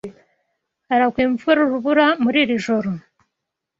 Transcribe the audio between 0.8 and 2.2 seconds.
Haragwa imvura urubura